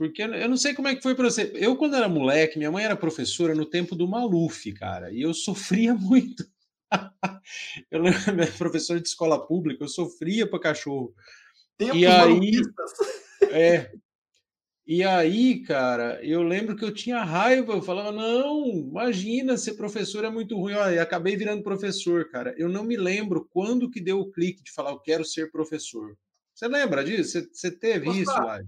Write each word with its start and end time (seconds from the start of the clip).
porque 0.00 0.22
eu 0.22 0.48
não 0.48 0.56
sei 0.56 0.72
como 0.72 0.88
é 0.88 0.96
que 0.96 1.02
foi 1.02 1.14
para 1.14 1.28
você. 1.28 1.52
Eu, 1.54 1.76
quando 1.76 1.94
era 1.94 2.08
moleque, 2.08 2.56
minha 2.56 2.70
mãe 2.70 2.82
era 2.82 2.96
professora 2.96 3.54
no 3.54 3.66
tempo 3.66 3.94
do 3.94 4.08
Maluf, 4.08 4.72
cara, 4.72 5.12
e 5.12 5.20
eu 5.20 5.34
sofria 5.34 5.92
muito. 5.94 6.42
eu 7.90 8.00
lembro, 8.00 8.34
minha 8.34 8.50
professora 8.52 8.98
de 8.98 9.06
escola 9.06 9.46
pública, 9.46 9.84
eu 9.84 9.88
sofria 9.88 10.48
para 10.48 10.58
cachorro. 10.58 11.14
Tempos 11.76 11.98
e 11.98 12.06
aí, 12.06 12.50
é, 13.50 13.92
e 14.86 15.04
aí, 15.04 15.62
cara, 15.64 16.18
eu 16.24 16.42
lembro 16.44 16.76
que 16.76 16.84
eu 16.84 16.94
tinha 16.94 17.22
raiva, 17.22 17.74
eu 17.74 17.82
falava, 17.82 18.10
não, 18.10 18.68
imagina, 18.68 19.58
ser 19.58 19.74
professor 19.74 20.24
é 20.24 20.30
muito 20.30 20.56
ruim. 20.56 20.72
Olha, 20.72 20.94
e 20.94 20.98
acabei 20.98 21.36
virando 21.36 21.62
professor, 21.62 22.26
cara. 22.30 22.54
Eu 22.56 22.70
não 22.70 22.84
me 22.84 22.96
lembro 22.96 23.46
quando 23.50 23.90
que 23.90 24.00
deu 24.00 24.18
o 24.20 24.30
clique 24.32 24.62
de 24.62 24.72
falar, 24.72 24.92
eu 24.92 24.98
quero 24.98 25.26
ser 25.26 25.50
professor. 25.50 26.16
Você 26.54 26.66
lembra 26.68 27.04
disso? 27.04 27.32
Você, 27.32 27.48
você 27.52 27.70
teve 27.70 28.08
isso, 28.18 28.32
lá? 28.32 28.62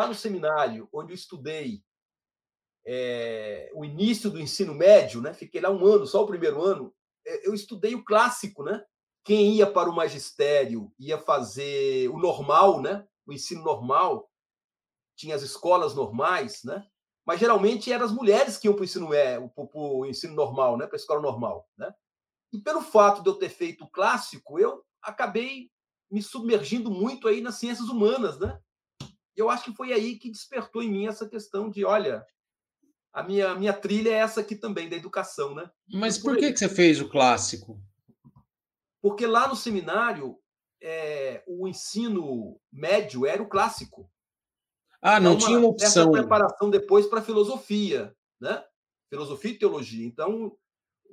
Lá 0.00 0.06
no 0.06 0.14
seminário, 0.14 0.88
onde 0.94 1.12
eu 1.12 1.14
estudei 1.14 1.84
é, 2.86 3.70
o 3.74 3.84
início 3.84 4.30
do 4.30 4.40
ensino 4.40 4.72
médio, 4.72 5.20
né? 5.20 5.34
Fiquei 5.34 5.60
lá 5.60 5.68
um 5.68 5.84
ano, 5.84 6.06
só 6.06 6.22
o 6.22 6.26
primeiro 6.26 6.62
ano. 6.62 6.90
É, 7.26 7.46
eu 7.46 7.52
estudei 7.52 7.94
o 7.94 8.02
clássico, 8.02 8.64
né? 8.64 8.82
Quem 9.22 9.52
ia 9.56 9.70
para 9.70 9.90
o 9.90 9.94
magistério 9.94 10.90
ia 10.98 11.18
fazer 11.18 12.08
o 12.08 12.16
normal, 12.16 12.80
né? 12.80 13.06
O 13.26 13.32
ensino 13.34 13.62
normal, 13.62 14.26
tinha 15.14 15.34
as 15.34 15.42
escolas 15.42 15.94
normais, 15.94 16.64
né? 16.64 16.82
Mas 17.26 17.38
geralmente 17.38 17.92
eram 17.92 18.06
as 18.06 18.12
mulheres 18.12 18.56
que 18.56 18.68
iam 18.68 18.72
para 18.72 18.80
o 18.80 18.84
ensino, 18.86 19.12
é, 19.12 19.38
ensino 20.08 20.34
normal, 20.34 20.78
né? 20.78 20.86
Para 20.86 20.96
a 20.96 21.02
escola 21.02 21.20
normal, 21.20 21.68
né? 21.76 21.94
E 22.54 22.58
pelo 22.58 22.80
fato 22.80 23.22
de 23.22 23.28
eu 23.28 23.34
ter 23.34 23.50
feito 23.50 23.84
o 23.84 23.90
clássico, 23.90 24.58
eu 24.58 24.82
acabei 25.02 25.70
me 26.10 26.22
submergindo 26.22 26.90
muito 26.90 27.28
aí 27.28 27.42
nas 27.42 27.56
ciências 27.56 27.90
humanas, 27.90 28.38
né? 28.38 28.58
Eu 29.40 29.50
acho 29.50 29.64
que 29.64 29.76
foi 29.76 29.92
aí 29.92 30.18
que 30.18 30.30
despertou 30.30 30.82
em 30.82 30.90
mim 30.90 31.06
essa 31.06 31.28
questão 31.28 31.70
de, 31.70 31.84
olha, 31.84 32.26
a 33.12 33.22
minha, 33.22 33.54
minha 33.54 33.72
trilha 33.72 34.10
é 34.10 34.18
essa 34.18 34.40
aqui 34.40 34.54
também, 34.54 34.88
da 34.88 34.96
educação, 34.96 35.54
né? 35.54 35.70
Mas 35.92 36.18
por, 36.18 36.36
que, 36.36 36.52
que 36.52 36.58
você 36.58 36.68
fez 36.68 37.00
o 37.00 37.08
clássico? 37.08 37.80
Porque 39.00 39.26
lá 39.26 39.48
no 39.48 39.56
seminário, 39.56 40.38
é, 40.82 41.42
o 41.46 41.66
ensino 41.66 42.60
médio 42.70 43.26
era 43.26 43.42
o 43.42 43.48
clássico. 43.48 44.10
Ah, 45.00 45.18
não 45.18 45.32
uma, 45.32 45.40
tinha 45.40 45.58
uma 45.58 45.68
opção. 45.68 46.02
Essa 46.02 46.10
preparação 46.10 46.70
depois 46.70 47.06
para 47.06 47.22
filosofia, 47.22 48.14
né? 48.38 48.62
Filosofia 49.08 49.52
e 49.52 49.58
teologia. 49.58 50.06
Então, 50.06 50.54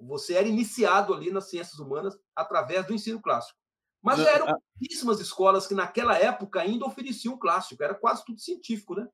você 0.02 0.34
era 0.34 0.48
iniciado 0.48 1.14
ali 1.14 1.32
nas 1.32 1.50
ciências 1.50 1.80
humanas 1.80 2.18
através 2.36 2.86
do 2.86 2.94
ensino 2.94 3.22
clássico. 3.22 3.58
Mas 4.08 4.20
eram 4.20 4.58
pouquíssimas 4.78 5.20
escolas 5.20 5.68
que 5.68 5.74
naquela 5.74 6.18
época 6.18 6.62
ainda 6.62 6.86
ofereciam 6.86 7.34
o 7.34 7.40
clássico, 7.40 7.84
era 7.84 7.94
quase 7.94 8.24
tudo 8.24 8.40
científico, 8.40 8.96
né? 8.96 9.08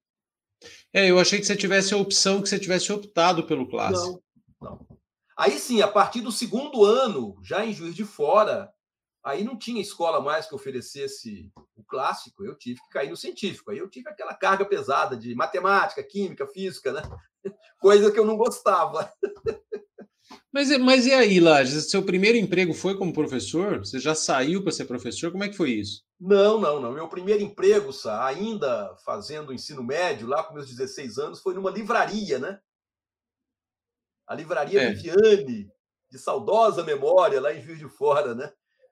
É, 0.94 1.09
eu 1.09 1.19
achei 1.19 1.39
que 1.39 1.45
você 1.45 1.55
tivesse 1.55 1.94
a 1.94 1.97
opção, 1.97 2.41
que 2.41 2.47
você 2.47 2.59
tivesse 2.59 2.94
optado 2.94 3.45
pelo 3.45 3.67
clássico. 3.67 4.23
Não, 4.61 4.69
não. 4.69 4.88
Aí 5.35 5.58
sim, 5.58 5.81
a 5.81 5.88
partir 5.88 6.22
do 6.22 6.31
segundo 6.31 6.85
ano, 6.85 7.35
já 7.44 7.66
em 7.66 7.73
Juiz 7.73 7.95
de 7.95 8.05
Fora, 8.05 8.72
aí 9.23 9.44
não 9.44 9.58
tinha 9.58 9.81
escola 9.81 10.22
mais 10.22 10.45
que 10.45 10.53
oferecesse 10.53 11.52
o 11.75 11.83
clássico, 11.83 12.45
eu 12.45 12.55
tive 12.55 12.80
que 12.81 12.89
cair 12.89 13.09
no 13.09 13.17
científico. 13.17 13.72
Aí 13.72 13.80
eu 13.80 13.89
tive 13.89 14.09
aquela 14.09 14.35
carga 14.35 14.63
pesada 14.63 15.17
de 15.17 15.33
matemática, 15.33 16.03
química, 16.03 16.45
física, 16.47 16.94
né? 16.94 17.02
Coisa 17.81 18.11
que 18.11 18.19
eu 18.19 18.25
não 18.25 18.38
gostava. 18.38 19.11
Mas, 20.51 20.77
mas 20.79 21.05
e 21.05 21.13
aí, 21.13 21.39
Lages? 21.39 21.89
Seu 21.89 22.03
primeiro 22.03 22.37
emprego 22.37 22.73
foi 22.73 22.97
como 22.97 23.13
professor? 23.13 23.79
Você 23.79 23.99
já 23.99 24.13
saiu 24.13 24.61
para 24.61 24.71
ser 24.71 24.85
professor? 24.85 25.31
Como 25.31 25.43
é 25.43 25.49
que 25.49 25.57
foi 25.57 25.71
isso? 25.71 26.03
Não, 26.19 26.59
não, 26.59 26.79
não. 26.79 26.93
Meu 26.93 27.07
primeiro 27.07 27.41
emprego, 27.41 27.91
ainda 28.21 28.95
fazendo 29.05 29.53
ensino 29.53 29.83
médio, 29.83 30.27
lá 30.27 30.43
com 30.43 30.53
meus 30.53 30.67
16 30.67 31.17
anos, 31.17 31.41
foi 31.41 31.53
numa 31.53 31.72
livraria, 31.72 32.39
né? 32.39 32.59
A 34.27 34.35
livraria 34.35 34.81
é. 34.81 34.93
Viviane, 34.93 35.69
de 36.09 36.17
saudosa 36.17 36.83
memória, 36.83 37.41
lá 37.41 37.53
em 37.53 37.61
Juiz 37.61 37.79
de 37.79 37.89
Fora, 37.89 38.33
né? 38.33 38.51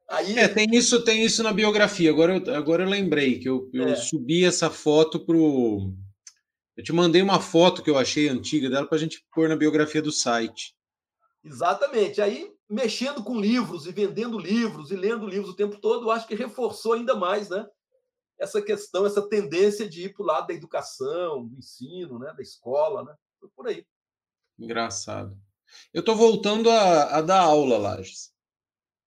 Aí... 0.10 0.38
É, 0.38 0.48
tem 0.48 0.68
isso, 0.74 1.04
tem 1.04 1.24
isso 1.24 1.42
na 1.42 1.54
biografia. 1.54 2.10
Agora 2.10 2.36
eu, 2.36 2.56
agora 2.56 2.84
eu 2.84 2.90
lembrei 2.90 3.40
que 3.40 3.48
eu, 3.48 3.70
eu 3.74 3.88
é. 3.88 3.96
subi 3.96 4.44
essa 4.44 4.70
foto 4.70 5.20
pro. 5.26 5.94
Eu 6.76 6.84
te 6.84 6.92
mandei 6.92 7.22
uma 7.22 7.40
foto 7.40 7.82
que 7.82 7.90
eu 7.90 7.98
achei 7.98 8.28
antiga 8.28 8.70
dela 8.70 8.86
para 8.86 8.98
a 8.98 9.00
gente 9.00 9.24
pôr 9.34 9.48
na 9.48 9.56
biografia 9.56 10.02
do 10.02 10.12
site. 10.12 10.74
Exatamente. 11.44 12.22
Aí, 12.22 12.54
mexendo 12.70 13.24
com 13.24 13.40
livros 13.40 13.86
e 13.86 13.92
vendendo 13.92 14.38
livros 14.38 14.92
e 14.92 14.96
lendo 14.96 15.28
livros 15.28 15.52
o 15.52 15.56
tempo 15.56 15.80
todo, 15.80 16.06
eu 16.06 16.12
acho 16.12 16.28
que 16.28 16.36
reforçou 16.36 16.94
ainda 16.94 17.16
mais, 17.16 17.50
né? 17.50 17.68
Essa 18.40 18.62
questão, 18.62 19.06
essa 19.06 19.28
tendência 19.28 19.88
de 19.88 20.06
ir 20.06 20.14
para 20.14 20.24
o 20.24 20.26
lado 20.26 20.48
da 20.48 20.54
educação, 20.54 21.48
do 21.48 21.58
ensino, 21.58 22.18
né? 22.18 22.34
da 22.36 22.42
escola, 22.42 23.04
né? 23.04 23.16
Foi 23.40 23.50
por 23.56 23.68
aí. 23.68 23.86
Engraçado. 24.58 25.38
Eu 25.94 26.02
estou 26.02 26.16
voltando 26.16 26.70
a, 26.70 27.18
a, 27.18 27.22
dar 27.22 27.42
aula, 27.42 27.78
Lages. 27.78 28.32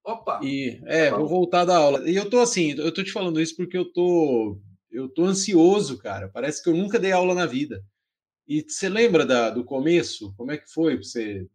Opa! 0.04 0.40
E, 0.42 0.80
é, 0.86 1.10
vou 1.10 1.26
voltar 1.26 1.62
a 1.62 1.64
dar 1.64 1.76
aula. 1.76 2.08
E 2.08 2.14
eu 2.14 2.28
tô 2.28 2.40
assim, 2.40 2.72
eu 2.72 2.92
tô 2.92 3.02
te 3.02 3.12
falando 3.12 3.40
isso 3.40 3.56
porque 3.56 3.76
eu 3.76 3.90
tô, 3.92 4.60
eu 4.90 5.08
tô 5.08 5.24
ansioso, 5.24 5.98
cara. 5.98 6.28
Parece 6.28 6.62
que 6.62 6.68
eu 6.68 6.74
nunca 6.74 6.98
dei 6.98 7.12
aula 7.12 7.34
na 7.34 7.46
vida. 7.46 7.84
E 8.46 8.62
você 8.62 8.88
lembra 8.88 9.24
da, 9.24 9.50
do 9.50 9.64
começo? 9.64 10.34
Como 10.36 10.52
é 10.52 10.58
que 10.58 10.70
foi 10.70 10.96
você 10.96 11.48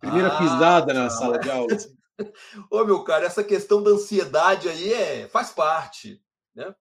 Primeira 0.00 0.28
ah, 0.28 0.38
pisada 0.38 0.92
na 0.92 1.10
sala 1.10 1.38
de 1.38 1.50
aula. 1.50 1.74
Assim. 1.74 1.96
Ô, 2.70 2.84
meu 2.84 3.04
cara, 3.04 3.26
essa 3.26 3.44
questão 3.44 3.82
da 3.82 3.90
ansiedade 3.90 4.68
aí 4.68 4.92
é, 4.92 5.28
faz 5.28 5.50
parte. 5.50 6.22
Né? 6.54 6.74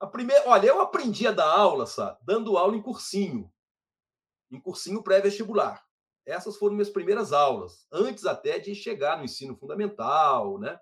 A 0.00 0.06
primeira, 0.06 0.48
olha, 0.48 0.66
eu 0.66 0.80
aprendi 0.80 1.26
a 1.26 1.32
dar 1.32 1.48
aula, 1.48 1.86
sabe? 1.86 2.18
Dando 2.22 2.58
aula 2.58 2.76
em 2.76 2.82
cursinho. 2.82 3.52
Em 4.50 4.60
cursinho 4.60 5.02
pré-vestibular. 5.02 5.84
Essas 6.24 6.56
foram 6.56 6.74
minhas 6.74 6.90
primeiras 6.90 7.32
aulas, 7.32 7.86
antes 7.92 8.26
até 8.26 8.58
de 8.58 8.74
chegar 8.74 9.16
no 9.16 9.24
ensino 9.24 9.56
fundamental, 9.56 10.58
né? 10.58 10.76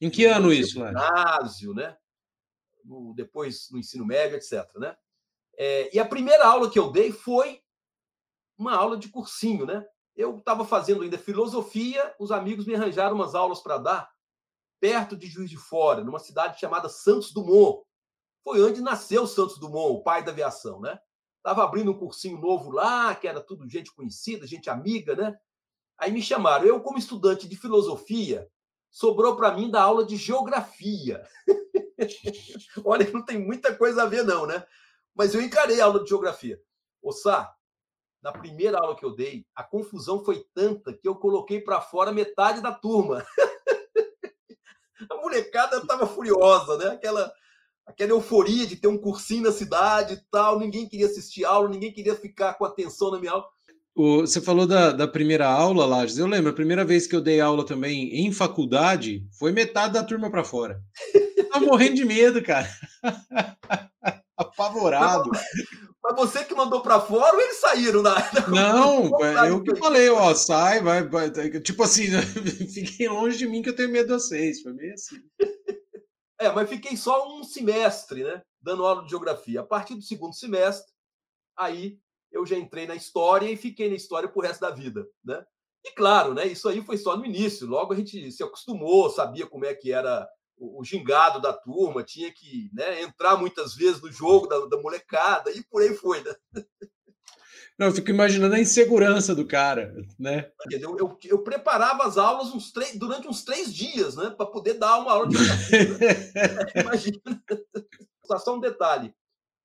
Em 0.00 0.08
que 0.08 0.26
no 0.26 0.34
ano 0.34 0.52
isso, 0.52 0.72
Ginásio, 0.72 1.74
né? 1.74 1.98
No, 2.82 3.12
depois 3.14 3.68
no 3.70 3.78
ensino 3.78 4.06
médio, 4.06 4.36
etc. 4.36 4.66
Né? 4.76 4.96
É, 5.58 5.94
e 5.94 5.98
a 5.98 6.06
primeira 6.06 6.46
aula 6.46 6.70
que 6.70 6.78
eu 6.78 6.90
dei 6.90 7.12
foi 7.12 7.62
uma 8.56 8.74
aula 8.74 8.96
de 8.96 9.08
cursinho, 9.08 9.66
né? 9.66 9.86
Eu 10.16 10.38
estava 10.38 10.64
fazendo 10.64 11.02
ainda 11.02 11.18
filosofia, 11.18 12.14
os 12.18 12.32
amigos 12.32 12.66
me 12.66 12.74
arranjaram 12.74 13.14
umas 13.14 13.34
aulas 13.34 13.60
para 13.60 13.78
dar 13.78 14.10
perto 14.80 15.16
de 15.16 15.26
Juiz 15.26 15.50
de 15.50 15.56
Fora, 15.56 16.02
numa 16.02 16.18
cidade 16.18 16.58
chamada 16.58 16.88
Santos 16.88 17.32
Dumont. 17.32 17.84
Foi 18.42 18.62
onde 18.62 18.80
nasceu 18.80 19.26
Santos 19.26 19.58
Dumont, 19.58 19.94
o 19.94 20.02
pai 20.02 20.24
da 20.24 20.32
aviação, 20.32 20.80
né? 20.80 20.98
Estava 21.36 21.64
abrindo 21.64 21.90
um 21.90 21.98
cursinho 21.98 22.38
novo 22.38 22.70
lá, 22.70 23.14
que 23.14 23.28
era 23.28 23.40
tudo 23.40 23.68
gente 23.68 23.94
conhecida, 23.94 24.46
gente 24.46 24.68
amiga, 24.68 25.14
né? 25.14 25.38
Aí 25.98 26.10
me 26.10 26.22
chamaram. 26.22 26.66
Eu, 26.66 26.80
como 26.80 26.98
estudante 26.98 27.46
de 27.46 27.56
filosofia, 27.56 28.50
sobrou 28.90 29.36
para 29.36 29.54
mim 29.54 29.70
da 29.70 29.82
aula 29.82 30.04
de 30.04 30.16
geografia. 30.16 31.22
Olha, 32.84 33.10
não 33.10 33.22
tem 33.24 33.38
muita 33.38 33.74
coisa 33.74 34.02
a 34.02 34.06
ver, 34.06 34.24
não, 34.24 34.46
né? 34.46 34.64
Mas 35.14 35.34
eu 35.34 35.42
encarei 35.42 35.80
a 35.80 35.84
aula 35.84 36.02
de 36.02 36.08
geografia. 36.08 36.60
Ô, 37.02 37.12
Sá, 37.12 37.54
na 38.22 38.32
primeira 38.32 38.78
aula 38.78 38.96
que 38.96 39.04
eu 39.04 39.14
dei, 39.14 39.44
a 39.54 39.62
confusão 39.62 40.24
foi 40.24 40.44
tanta 40.54 40.92
que 40.92 41.08
eu 41.08 41.14
coloquei 41.14 41.60
para 41.60 41.80
fora 41.80 42.12
metade 42.12 42.60
da 42.60 42.72
turma. 42.72 43.24
a 45.10 45.16
molecada 45.16 45.78
estava 45.78 46.06
furiosa, 46.06 46.76
né? 46.76 46.86
Aquela, 46.88 47.32
aquela 47.86 48.10
euforia 48.10 48.66
de 48.66 48.76
ter 48.76 48.88
um 48.88 48.98
cursinho 48.98 49.44
na 49.44 49.52
cidade 49.52 50.14
e 50.14 50.20
tal, 50.30 50.58
ninguém 50.58 50.88
queria 50.88 51.06
assistir 51.06 51.44
aula, 51.44 51.68
ninguém 51.68 51.92
queria 51.92 52.14
ficar 52.14 52.54
com 52.54 52.64
atenção 52.64 53.10
na 53.10 53.18
minha 53.18 53.32
aula. 53.32 53.46
O, 53.94 54.20
você 54.20 54.40
falou 54.40 54.66
da, 54.66 54.92
da 54.92 55.08
primeira 55.08 55.48
aula, 55.48 55.84
Lages. 55.84 56.18
Eu 56.18 56.26
lembro, 56.26 56.50
a 56.50 56.54
primeira 56.54 56.84
vez 56.84 57.06
que 57.06 57.16
eu 57.16 57.20
dei 57.20 57.40
aula 57.40 57.66
também 57.66 58.24
em 58.24 58.32
faculdade, 58.32 59.26
foi 59.38 59.52
metade 59.52 59.94
da 59.94 60.04
turma 60.04 60.30
para 60.30 60.44
fora. 60.44 60.80
Eu 61.36 61.48
tava 61.48 61.66
morrendo 61.66 61.96
de 61.96 62.04
medo, 62.04 62.42
cara. 62.42 62.68
Apavorado. 64.36 65.30
Mas 66.02 66.16
você 66.16 66.44
que 66.44 66.54
mandou 66.54 66.80
para 66.80 67.00
fora 67.00 67.34
ou 67.34 67.40
eles 67.40 67.60
saíram 67.60 68.02
na. 68.02 68.14
Não, 68.48 69.10
é, 69.22 69.50
eu 69.50 69.62
que 69.62 69.76
falei, 69.76 70.08
ó, 70.08 70.34
sai, 70.34 70.80
vai, 70.80 71.06
vai. 71.06 71.30
Tipo 71.60 71.82
assim, 71.82 72.06
fiquem 72.72 73.08
longe 73.08 73.36
de 73.36 73.46
mim 73.46 73.62
que 73.62 73.68
eu 73.68 73.76
tenho 73.76 73.90
medo 73.90 74.06
de 74.06 74.22
vocês. 74.22 74.62
Foi 74.62 74.72
meio 74.72 74.94
assim. 74.94 75.16
É, 76.40 76.50
mas 76.50 76.70
fiquei 76.70 76.96
só 76.96 77.28
um 77.28 77.44
semestre, 77.44 78.24
né? 78.24 78.42
Dando 78.62 78.86
aula 78.86 79.02
de 79.04 79.10
geografia. 79.10 79.60
A 79.60 79.64
partir 79.64 79.94
do 79.94 80.02
segundo 80.02 80.34
semestre, 80.34 80.90
aí 81.54 81.98
eu 82.32 82.46
já 82.46 82.56
entrei 82.56 82.86
na 82.86 82.94
história 82.94 83.50
e 83.50 83.56
fiquei 83.56 83.90
na 83.90 83.96
história 83.96 84.28
pro 84.28 84.40
resto 84.40 84.62
da 84.62 84.70
vida, 84.70 85.06
né? 85.22 85.44
E 85.84 85.92
claro, 85.92 86.32
né? 86.32 86.46
Isso 86.46 86.66
aí 86.66 86.82
foi 86.82 86.96
só 86.96 87.14
no 87.14 87.26
início. 87.26 87.66
Logo 87.66 87.92
a 87.92 87.96
gente 87.96 88.32
se 88.32 88.42
acostumou, 88.42 89.10
sabia 89.10 89.46
como 89.46 89.66
é 89.66 89.74
que 89.74 89.92
era 89.92 90.26
o, 90.60 90.84
gingado 90.84 91.40
da 91.40 91.52
turma, 91.52 92.04
tinha 92.04 92.30
que 92.32 92.70
né, 92.72 93.02
entrar 93.02 93.36
muitas 93.36 93.74
vezes 93.74 94.00
no 94.02 94.12
jogo 94.12 94.46
da, 94.46 94.58
da, 94.66 94.80
molecada 94.80 95.50
e 95.50 95.64
por 95.64 95.82
aí 95.82 95.94
foi. 95.94 96.22
Né? 96.22 96.34
Não, 97.78 97.86
eu 97.86 97.92
fico 97.92 98.10
imaginando 98.10 98.54
a 98.54 98.60
insegurança 98.60 99.34
do 99.34 99.46
cara, 99.46 99.94
né? 100.18 100.50
Eu, 100.70 100.98
eu, 100.98 101.18
eu 101.24 101.42
preparava 101.42 102.04
as 102.04 102.18
aulas 102.18 102.54
uns 102.54 102.70
três, 102.70 102.98
durante 102.98 103.26
uns 103.26 103.42
três 103.42 103.74
dias, 103.74 104.16
né? 104.16 104.28
Para 104.28 104.44
poder 104.44 104.74
dar 104.74 104.98
uma 104.98 105.12
aula 105.12 105.26
de 105.26 105.36
Imagina. 106.78 107.42
Só 108.38 108.54
um 108.54 108.60
detalhe. 108.60 109.14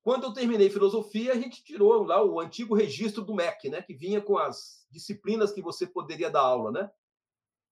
Quando 0.02 0.24
eu 0.24 0.34
terminei 0.34 0.70
filosofia, 0.70 1.34
a 1.34 1.36
gente 1.36 1.64
tirou 1.64 2.04
lá 2.04 2.24
o 2.24 2.40
antigo 2.40 2.74
registro 2.74 3.22
do 3.22 3.36
MEC, 3.36 3.70
né? 3.70 3.82
Que 3.82 3.94
vinha 3.94 4.22
com 4.22 4.38
as 4.38 4.86
disciplinas 4.90 5.52
que 5.52 5.62
você 5.62 5.86
poderia 5.86 6.30
dar 6.30 6.42
aula, 6.42 6.72
né? 6.72 6.90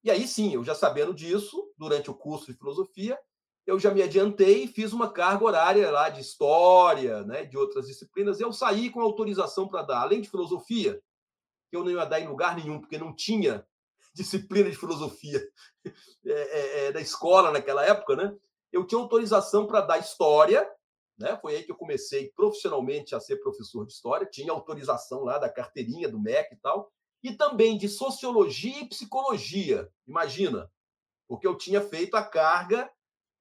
E 0.04 0.12
aí 0.12 0.28
sim, 0.28 0.54
eu 0.54 0.64
já 0.64 0.76
sabendo 0.76 1.14
disso, 1.14 1.72
durante 1.78 2.12
o 2.12 2.14
curso 2.14 2.52
de 2.52 2.58
filosofia, 2.58 3.18
eu 3.66 3.80
já 3.80 3.92
me 3.92 4.02
adiantei 4.02 4.64
e 4.64 4.68
fiz 4.68 4.92
uma 4.92 5.12
carga 5.12 5.46
horária 5.46 5.90
lá 5.90 6.10
de 6.10 6.20
história, 6.20 7.24
né, 7.24 7.46
de 7.46 7.58
outras 7.58 7.88
disciplinas. 7.88 8.40
Eu 8.40 8.52
saí 8.52 8.90
com 8.90 9.00
autorização 9.00 9.68
para 9.68 9.84
dar, 9.84 10.02
além 10.02 10.20
de 10.20 10.30
filosofia, 10.30 11.02
que 11.70 11.78
eu 11.78 11.84
não 11.84 11.92
ia 11.92 12.06
dar 12.06 12.20
em 12.20 12.28
lugar 12.28 12.58
nenhum, 12.58 12.80
porque 12.80 12.98
não 12.98 13.16
tinha 13.16 13.66
disciplina 14.14 14.70
de 14.70 14.76
filosofia 14.76 15.42
é, 16.26 16.32
é, 16.32 16.86
é, 16.86 16.92
da 16.92 17.00
escola 17.00 17.52
naquela 17.52 17.86
época, 17.86 18.16
né? 18.16 18.36
Eu 18.72 18.86
tinha 18.86 19.00
autorização 19.00 19.66
para 19.66 19.82
dar 19.82 20.00
história, 20.00 20.70
né? 21.18 21.38
Foi 21.42 21.56
aí 21.56 21.64
que 21.64 21.72
eu 21.72 21.78
comecei 21.78 22.32
profissionalmente 22.36 23.16
a 23.16 23.20
ser 23.20 23.38
professor 23.38 23.86
de 23.86 23.94
história. 23.94 24.28
Tinha 24.30 24.52
autorização 24.52 25.24
lá 25.24 25.38
da 25.38 25.48
carteirinha 25.48 26.10
do 26.10 26.20
MEC 26.20 26.54
e 26.54 26.58
tal, 26.58 26.92
e 27.24 27.32
também 27.32 27.78
de 27.78 27.88
sociologia 27.88 28.82
e 28.82 28.90
psicologia. 28.90 29.90
Imagina, 30.06 30.70
porque 31.28 31.48
eu 31.48 31.58
tinha 31.58 31.82
feito 31.82 32.16
a 32.16 32.24
carga 32.24 32.90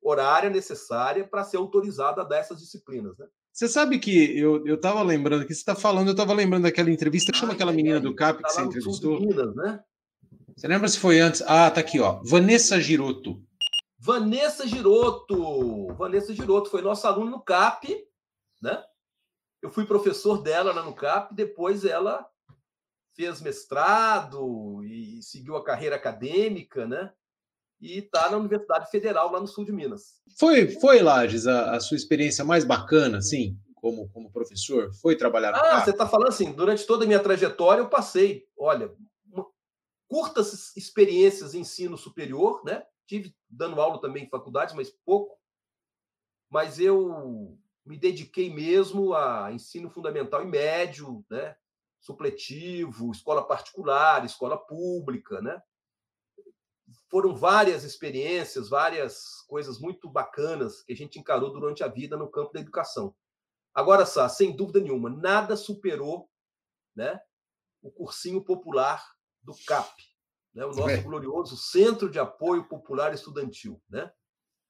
horária 0.01 0.49
necessária 0.49 1.27
para 1.27 1.45
ser 1.45 1.57
autorizado 1.57 2.21
a 2.21 2.25
dar 2.25 2.39
essas 2.39 2.59
disciplinas. 2.59 3.17
Né? 3.19 3.27
Você 3.53 3.69
sabe 3.69 3.99
que 3.99 4.39
eu 4.39 4.75
estava 4.75 5.03
lembrando 5.03 5.47
que 5.47 5.55
você 5.55 5.61
está 5.61 5.75
falando, 5.75 6.09
eu 6.09 6.13
estava 6.13 6.33
lembrando 6.33 6.63
daquela 6.63 6.91
entrevista, 6.91 7.35
chama 7.35 7.53
ah, 7.53 7.55
aquela 7.55 7.73
é, 7.73 7.75
menina 7.75 8.01
do 8.01 8.15
CAP 8.15 8.39
que 8.39 8.43
tá 8.43 8.49
você 8.49 8.63
entrevistou. 8.63 9.21
Minas, 9.21 9.55
né? 9.55 9.83
Você 10.57 10.69
lembra 10.69 10.89
se 10.89 10.99
foi 10.99 11.21
antes? 11.21 11.43
Ah, 11.43 11.71
tá 11.71 11.81
aqui, 11.81 12.01
ó. 12.01 12.21
Vanessa 12.25 12.81
Giroto. 12.81 13.43
Vanessa 13.99 14.67
Giroto. 14.67 15.89
Vanessa 15.95 16.35
Giroto 16.35 16.71
foi 16.71 16.83
nossa 16.83 17.09
aluna 17.09 17.31
no 17.31 17.43
CAP, 17.43 17.95
né? 18.61 18.83
Eu 19.61 19.71
fui 19.71 19.85
professor 19.85 20.43
dela 20.43 20.73
lá 20.73 20.83
no 20.83 20.95
CAP, 20.95 21.35
depois 21.35 21.85
ela 21.85 22.27
fez 23.15 23.41
mestrado 23.41 24.83
e 24.85 25.23
seguiu 25.23 25.57
a 25.57 25.65
carreira 25.65 25.97
acadêmica, 25.97 26.87
né? 26.87 27.13
e 27.83 27.99
está 27.99 28.31
na 28.31 28.37
Universidade 28.37 28.89
Federal, 28.91 29.33
lá 29.33 29.41
no 29.41 29.49
sul 29.49 29.65
de 29.65 29.73
Minas. 29.73 30.21
Foi, 30.39 30.69
foi 30.69 31.03
Lages, 31.03 31.49
a, 31.49 31.75
a 31.75 31.81
sua 31.81 31.97
experiência 31.97 32.45
mais 32.45 32.65
bacana, 32.65 33.19
assim, 33.19 33.59
como, 33.75 34.09
como 34.11 34.31
professor? 34.31 34.95
Foi 34.95 35.17
trabalhar 35.17 35.51
Ah, 35.51 35.85
você 35.85 35.91
está 35.91 36.09
falando 36.09 36.29
assim, 36.29 36.53
durante 36.53 36.87
toda 36.87 37.05
a 37.05 37.07
minha 37.07 37.19
trajetória 37.19 37.81
eu 37.81 37.89
passei, 37.89 38.47
olha, 38.57 38.95
curtas 40.09 40.75
experiências 40.77 41.55
em 41.55 41.61
ensino 41.61 41.99
superior, 41.99 42.63
né? 42.65 42.85
Tive 43.05 43.35
dando 43.51 43.81
aula 43.81 44.01
também 44.01 44.25
em 44.25 44.31
faculdades, 44.31 44.75
mas 44.77 44.91
pouco. 45.05 45.37
Mas 46.49 46.79
eu 46.79 47.59
me 47.85 47.99
dediquei 47.99 48.55
mesmo 48.55 49.13
a 49.13 49.51
ensino 49.53 49.91
fundamental 49.91 50.43
e 50.43 50.47
médio, 50.47 51.25
né? 51.29 51.57
Supletivo, 52.03 53.11
escola 53.13 53.47
particular, 53.47 54.27
escola 54.27 54.59
pública, 54.59 55.41
né? 55.41 55.63
foram 57.09 57.35
várias 57.35 57.85
experiências, 57.85 58.69
várias 58.69 59.43
coisas 59.47 59.79
muito 59.79 60.09
bacanas 60.09 60.83
que 60.83 60.93
a 60.93 60.97
gente 60.97 61.19
encarou 61.19 61.53
durante 61.53 61.83
a 61.83 61.89
vida 61.89 62.17
no 62.17 62.31
campo 62.31 62.53
da 62.53 62.61
educação. 62.61 63.15
Agora, 63.75 64.05
Sá, 64.05 64.29
sem 64.29 64.55
dúvida 64.55 64.81
nenhuma, 64.81 65.09
nada 65.09 65.57
superou 65.57 66.29
né, 66.95 67.21
o 67.83 67.91
cursinho 67.91 68.43
popular 68.43 69.05
do 69.43 69.55
CAP, 69.67 70.03
né, 70.55 70.65
o 70.65 70.73
nosso 70.73 70.91
é. 70.91 71.03
glorioso 71.03 71.57
Centro 71.57 72.11
de 72.11 72.19
Apoio 72.19 72.69
Popular 72.69 73.15
Estudantil. 73.15 73.83
Né? 73.89 74.13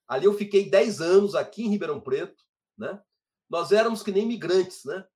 Ali 0.06 0.26
eu 0.26 0.34
fiquei 0.34 0.68
10 0.68 1.00
anos 1.00 1.34
aqui 1.34 1.64
em 1.64 1.68
Ribeirão 1.70 2.00
Preto. 2.00 2.42
Né? 2.78 3.00
Nós 3.48 3.72
éramos 3.72 4.02
que 4.02 4.12
nem 4.12 4.24
imigrantes, 4.24 4.84
né? 4.84 5.06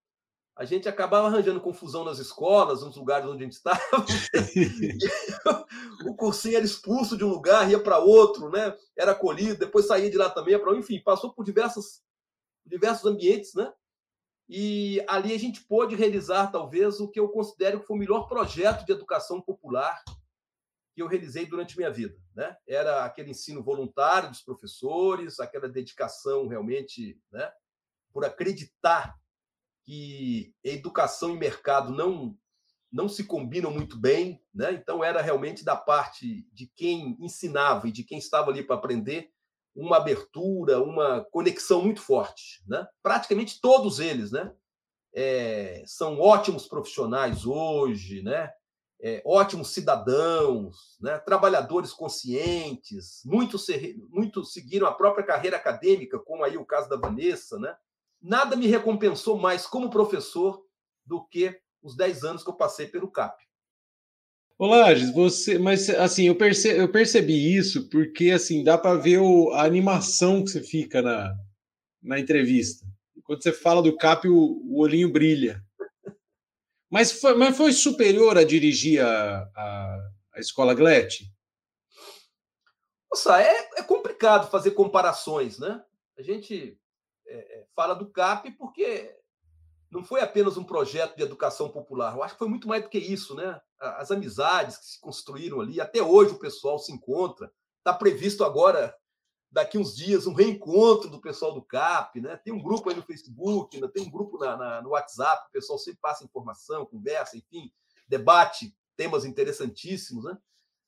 A 0.56 0.64
gente 0.64 0.88
acabava 0.88 1.26
arranjando 1.26 1.61
confusão 1.61 2.03
nas 2.03 2.19
escolas, 2.19 2.82
nos 2.82 2.97
lugares 2.97 3.29
onde 3.29 3.43
a 3.43 3.44
gente 3.44 3.53
estava. 3.53 3.79
o 6.08 6.17
cursinho 6.17 6.56
era 6.56 6.64
expulso 6.64 7.14
de 7.14 7.25
um 7.25 7.29
lugar, 7.29 7.70
ia 7.70 7.79
para 7.79 7.99
outro, 7.99 8.50
né? 8.50 8.75
Era 8.97 9.12
acolhido, 9.12 9.58
depois 9.58 9.87
saía 9.87 10.11
de 10.11 10.17
lá 10.17 10.31
também, 10.31 10.58
para 10.58 10.75
enfim, 10.75 10.99
passou 10.99 11.35
por 11.35 11.44
diversos, 11.44 12.00
diversos 12.64 13.05
ambientes, 13.05 13.53
né? 13.55 13.70
E 14.49 15.05
ali 15.06 15.35
a 15.35 15.38
gente 15.38 15.62
pôde 15.62 15.94
realizar, 15.94 16.50
talvez, 16.50 17.00
o 17.00 17.11
que 17.11 17.20
eu 17.20 17.29
considero 17.29 17.81
que 17.81 17.87
foi 17.87 17.97
o 17.97 17.99
melhor 17.99 18.26
projeto 18.26 18.87
de 18.87 18.93
educação 18.93 19.43
popular 19.43 20.02
que 20.94 21.02
eu 21.02 21.06
realizei 21.06 21.44
durante 21.44 21.76
minha 21.76 21.91
vida. 21.91 22.17
Né? 22.35 22.56
Era 22.67 23.05
aquele 23.05 23.31
ensino 23.31 23.62
voluntário 23.62 24.31
dos 24.31 24.41
professores, 24.41 25.41
aquela 25.41 25.69
dedicação 25.69 26.47
realmente 26.47 27.20
né, 27.31 27.52
por 28.12 28.25
acreditar 28.25 29.14
que 29.87 30.53
educação 30.65 31.35
e 31.35 31.38
mercado 31.38 31.93
não 31.93 32.37
não 32.93 33.09
se 33.09 33.25
combinam 33.25 33.71
muito 33.71 33.99
bem, 33.99 34.41
né? 34.55 34.73
Então 34.73 35.05
era 35.05 35.21
realmente 35.21 35.65
da 35.65 35.77
parte 35.77 36.47
de 36.53 36.71
quem 36.75 37.17
ensinava 37.21 37.88
e 37.88 37.93
de 37.93 38.03
quem 38.03 38.17
estava 38.17 38.50
ali 38.50 38.62
para 38.62 38.77
aprender 38.77 39.31
uma 39.75 39.99
abertura, 39.99 40.83
uma 40.83 41.27
conexão 41.31 41.83
muito 41.83 42.00
forte, 42.00 42.62
né? 42.67 42.87
Praticamente 43.03 43.61
todos 43.61 44.00
eles, 44.00 44.31
né? 44.31 44.53
É, 45.15 45.83
são 45.87 46.19
ótimos 46.19 46.67
profissionais 46.67 47.44
hoje, 47.44 48.23
né? 48.23 48.50
É, 48.99 49.23
ótimos 49.27 49.75
cidadãos, 49.75 50.97
né? 51.00 51.19
trabalhadores 51.19 51.93
conscientes, 51.93 53.21
muitos, 53.27 53.67
seguiram 54.50 54.87
a 54.87 54.94
própria 54.94 55.23
carreira 55.25 55.59
acadêmica, 55.59 56.19
como 56.19 56.43
aí 56.43 56.56
o 56.56 56.65
caso 56.65 56.88
da 56.88 56.97
Vanessa, 56.97 57.59
né? 57.59 57.77
Nada 58.26 58.56
me 58.56 58.67
recompensou 58.67 59.38
mais 59.38 59.67
como 59.67 59.88
professor 59.88 60.61
do 61.05 61.25
que 61.25 61.58
os 61.81 61.96
10 61.96 62.25
anos 62.25 62.43
que 62.43 62.50
eu 62.50 62.56
passei 62.56 62.88
pelo 62.88 63.11
CAP. 63.11 63.40
Olá, 64.58 64.87
você, 65.14 65.58
mas 65.58 65.88
assim, 65.90 66.26
eu, 66.26 66.34
perce, 66.34 66.69
eu 66.69 66.90
percebi 66.90 67.55
isso 67.56 67.88
porque 67.88 68.31
assim, 68.31 68.64
dá 68.64 68.76
para 68.76 68.99
ver 68.99 69.19
o, 69.19 69.50
a 69.52 69.64
animação 69.64 70.43
que 70.43 70.50
você 70.50 70.62
fica 70.62 71.00
na, 71.00 71.37
na 72.02 72.19
entrevista. 72.19 72.84
Quando 73.23 73.43
você 73.43 73.52
fala 73.52 73.82
do 73.82 73.96
CAP, 73.96 74.28
o, 74.28 74.61
o 74.64 74.81
olhinho 74.81 75.12
brilha. 75.12 75.62
Mas 76.90 77.12
foi, 77.12 77.34
mas 77.34 77.56
foi 77.56 77.73
superior 77.73 78.38
a 78.38 78.44
dirigir 78.44 79.05
a, 79.05 79.43
a, 79.55 80.11
a 80.34 80.40
escola 80.40 80.75
Glete? 80.75 81.31
Nossa, 83.11 83.40
é, 83.43 83.69
é 83.76 83.82
complicado 83.82 84.50
fazer 84.50 84.70
comparações, 84.70 85.59
né? 85.59 85.83
A 86.16 86.23
gente 86.23 86.78
é, 87.26 87.61
é, 87.61 87.66
fala 87.75 87.95
do 87.95 88.11
CAP 88.11 88.50
porque 88.52 89.16
não 89.90 90.04
foi 90.04 90.21
apenas 90.21 90.56
um 90.56 90.64
projeto 90.64 91.16
de 91.16 91.23
educação 91.23 91.68
popular. 91.68 92.14
Eu 92.14 92.23
acho 92.23 92.35
que 92.35 92.38
foi 92.38 92.49
muito 92.49 92.68
mais 92.68 92.83
do 92.83 92.88
que 92.88 92.99
isso, 92.99 93.35
né? 93.35 93.61
As 93.78 94.11
amizades 94.11 94.78
que 94.78 94.87
se 94.87 95.00
construíram 95.00 95.61
ali, 95.61 95.80
até 95.80 96.02
hoje 96.02 96.33
o 96.33 96.38
pessoal 96.38 96.78
se 96.78 96.92
encontra. 96.92 97.52
Está 97.78 97.92
previsto 97.92 98.45
agora, 98.45 98.95
daqui 99.50 99.78
uns 99.78 99.95
dias, 99.95 100.26
um 100.26 100.35
reencontro 100.35 101.09
do 101.09 101.21
pessoal 101.21 101.52
do 101.52 101.62
CAP, 101.62 102.21
né? 102.21 102.37
Tem 102.37 102.52
um 102.52 102.62
grupo 102.62 102.90
aí 102.90 102.97
no 102.97 103.02
Facebook, 103.02 103.80
né? 103.80 103.88
tem 103.92 104.02
um 104.02 104.11
grupo 104.11 104.38
na, 104.38 104.56
na, 104.56 104.83
no 104.83 104.90
WhatsApp, 104.90 105.49
o 105.49 105.52
pessoal 105.52 105.78
sempre 105.78 106.00
passa 106.00 106.25
informação, 106.25 106.87
conversa, 106.87 107.37
enfim, 107.37 107.73
debate 108.09 108.76
temas 108.97 109.25
interessantíssimos, 109.25 110.25
né? 110.25 110.37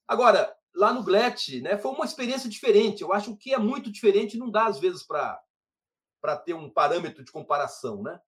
Agora, 0.06 0.56
lá 0.74 0.92
no 0.92 1.02
GLET, 1.02 1.60
né, 1.60 1.76
foi 1.76 1.90
uma 1.92 2.04
experiência 2.04 2.48
diferente. 2.48 3.02
Eu 3.02 3.12
acho 3.12 3.36
que 3.36 3.52
é 3.52 3.58
muito 3.58 3.92
diferente, 3.92 4.38
não 4.38 4.50
dá 4.50 4.66
às 4.66 4.78
vezes 4.78 5.02
para 5.02 5.38
para 6.20 6.36
ter 6.36 6.54
um 6.54 6.70
parâmetro 6.70 7.24
de 7.24 7.32
comparação, 7.32 8.02
né? 8.02 8.20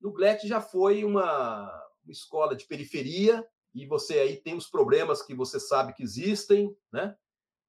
No 0.00 0.12
Glet 0.12 0.46
já 0.46 0.60
foi 0.60 1.04
uma, 1.04 1.64
uma 2.04 2.12
escola 2.12 2.54
de 2.54 2.66
periferia 2.66 3.46
e 3.74 3.86
você 3.86 4.18
aí 4.18 4.36
tem 4.36 4.54
os 4.56 4.68
problemas 4.68 5.22
que 5.22 5.34
você 5.34 5.58
sabe 5.58 5.92
que 5.94 6.02
existem, 6.02 6.76
né? 6.92 7.16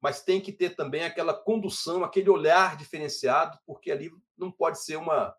Mas 0.01 0.23
tem 0.23 0.39
que 0.39 0.51
ter 0.51 0.75
também 0.75 1.03
aquela 1.03 1.33
condução, 1.33 2.03
aquele 2.03 2.29
olhar 2.29 2.77
diferenciado, 2.77 3.57
porque 3.65 3.91
ali 3.91 4.11
não 4.37 4.51
pode 4.51 4.81
ser 4.83 4.97
uma 4.97 5.35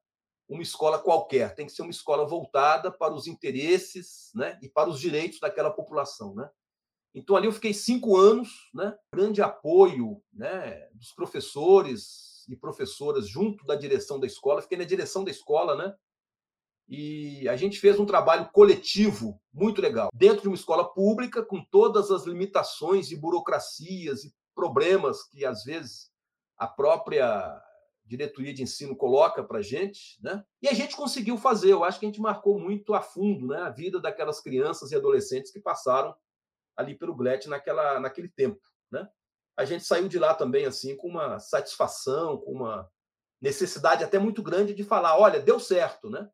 uma 0.49 0.63
escola 0.63 0.99
qualquer, 0.99 1.55
tem 1.55 1.67
que 1.67 1.73
ser 1.73 1.83
uma 1.83 1.91
escola 1.91 2.27
voltada 2.27 2.91
para 2.91 3.13
os 3.13 3.27
interesses, 3.27 4.31
né? 4.35 4.59
E 4.63 4.69
para 4.69 4.89
os 4.89 4.99
direitos 4.99 5.39
daquela 5.39 5.71
população, 5.71 6.35
né? 6.35 6.49
Então 7.15 7.37
ali 7.37 7.47
eu 7.47 7.53
fiquei 7.53 7.75
cinco 7.75 8.17
anos, 8.17 8.71
né? 8.73 8.97
Grande 9.15 9.43
apoio, 9.43 10.23
né? 10.33 10.89
Dos 10.95 11.13
professores, 11.13 12.28
e 12.49 12.57
professoras 12.57 13.29
junto 13.29 13.65
da 13.65 13.77
direção 13.77 14.19
da 14.19 14.27
escola, 14.27 14.63
fiquei 14.63 14.79
na 14.79 14.85
direção 14.85 15.23
da 15.23 15.31
escola, 15.31 15.77
né? 15.77 15.95
E 16.89 17.47
a 17.49 17.55
gente 17.55 17.79
fez 17.79 18.01
um 18.01 18.07
trabalho 18.07 18.49
coletivo 18.51 19.39
muito 19.53 19.83
legal, 19.83 20.09
dentro 20.15 20.43
de 20.43 20.49
uma 20.49 20.55
escola 20.55 20.91
pública, 20.91 21.45
com 21.45 21.63
todas 21.63 22.11
as 22.11 22.25
limitações 22.25 23.11
e 23.11 23.17
burocracias 23.17 24.25
e 24.25 24.35
problemas 24.55 25.23
que, 25.25 25.45
às 25.45 25.65
vezes, 25.65 26.11
a 26.57 26.67
própria 26.67 27.63
diretoria 28.07 28.55
de 28.55 28.63
ensino 28.63 28.97
coloca 28.97 29.45
para 29.45 29.59
a 29.59 29.63
gente, 29.63 30.19
né? 30.23 30.43
E 30.63 30.69
a 30.69 30.73
gente 30.73 30.97
conseguiu 30.97 31.37
fazer. 31.37 31.71
Eu 31.71 31.85
acho 31.85 32.01
que 32.01 32.07
a 32.07 32.09
gente 32.09 32.23
marcou 32.23 32.59
muito 32.59 32.95
a 32.95 33.03
fundo, 33.03 33.49
né, 33.49 33.59
a 33.59 33.71
vida 33.71 34.01
daquelas 34.01 34.41
crianças 34.41 34.91
e 34.91 34.97
adolescentes 34.97 35.53
que 35.53 35.61
passaram 35.61 36.17
ali 36.75 36.97
pelo 36.97 37.15
GLET 37.15 37.47
naquela, 37.49 38.01
naquele 38.01 38.29
tempo, 38.29 38.61
né? 38.91 39.07
A 39.59 39.65
gente 39.65 39.85
saiu 39.85 40.09
de 40.09 40.19
lá 40.19 40.35
também 40.35 40.65
assim 40.65 40.97
com 40.97 41.09
uma 41.09 41.41
satisfação, 41.41 42.39
com 42.39 42.53
uma 42.53 42.89
necessidade 43.41 44.05
até 44.05 44.19
muito 44.19 44.43
grande 44.43 44.73
de 44.73 44.85
falar, 44.85 45.19
olha, 45.19 45.41
deu 45.41 45.59
certo, 45.59 46.09
né? 46.09 46.29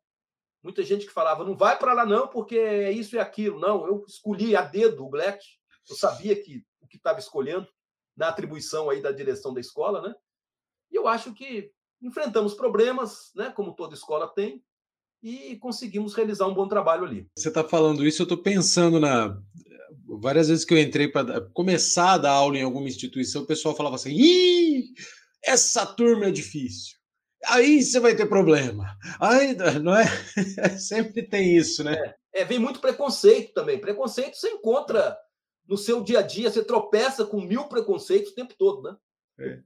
Muita 0.63 0.83
gente 0.83 1.05
que 1.05 1.11
falava, 1.11 1.43
não 1.43 1.57
vai 1.57 1.77
para 1.77 1.93
lá 1.93 2.05
não, 2.05 2.27
porque 2.27 2.57
é 2.57 2.91
isso 2.91 3.15
e 3.15 3.19
aquilo. 3.19 3.59
Não, 3.59 3.85
eu 3.85 4.05
escolhi 4.07 4.55
a 4.55 4.61
dedo 4.61 5.05
o 5.05 5.09
GLET. 5.09 5.43
Eu 5.89 5.95
sabia 5.95 6.39
que 6.41 6.63
o 6.81 6.87
que 6.87 6.97
estava 6.97 7.19
escolhendo 7.19 7.67
na 8.15 8.29
atribuição 8.29 8.89
aí 8.89 9.01
da 9.01 9.11
direção 9.11 9.53
da 9.53 9.59
escola, 9.59 10.01
né? 10.01 10.15
E 10.91 10.95
eu 10.95 11.07
acho 11.07 11.33
que 11.33 11.71
enfrentamos 12.01 12.53
problemas, 12.53 13.31
né, 13.35 13.51
como 13.51 13.75
toda 13.75 13.95
escola 13.95 14.27
tem, 14.27 14.63
e 15.21 15.57
conseguimos 15.57 16.13
realizar 16.13 16.47
um 16.47 16.53
bom 16.53 16.67
trabalho 16.67 17.03
ali. 17.03 17.27
Você 17.37 17.49
está 17.49 17.63
falando 17.63 18.05
isso, 18.05 18.21
eu 18.21 18.25
estou 18.25 18.37
pensando 18.37 18.99
na. 18.99 19.39
Várias 20.07 20.47
vezes 20.47 20.65
que 20.65 20.73
eu 20.73 20.79
entrei 20.79 21.07
para 21.07 21.41
começar 21.53 22.13
a 22.13 22.17
dar 22.17 22.31
aula 22.31 22.57
em 22.57 22.63
alguma 22.63 22.87
instituição, 22.87 23.43
o 23.43 23.47
pessoal 23.47 23.75
falava 23.75 23.95
assim: 23.95 24.11
Ih, 24.11 24.85
essa 25.43 25.85
turma 25.85 26.25
é 26.25 26.31
difícil. 26.31 26.95
Aí 27.45 27.83
você 27.83 27.99
vai 27.99 28.15
ter 28.15 28.25
problema. 28.25 28.97
Aí, 29.19 29.55
não 29.81 29.95
é? 29.95 30.05
Sempre 30.79 31.23
tem 31.23 31.55
isso, 31.55 31.83
né? 31.83 31.93
É, 32.33 32.41
é, 32.41 32.45
vem 32.45 32.59
muito 32.59 32.79
preconceito 32.79 33.53
também. 33.53 33.79
Preconceito 33.79 34.35
você 34.35 34.49
encontra 34.49 35.15
no 35.67 35.77
seu 35.77 36.03
dia 36.03 36.19
a 36.19 36.21
dia, 36.21 36.49
você 36.49 36.63
tropeça 36.63 37.25
com 37.25 37.41
mil 37.41 37.65
preconceitos 37.65 38.31
o 38.31 38.35
tempo 38.35 38.53
todo, 38.57 38.81
né? 38.81 38.95
É. 39.39 39.59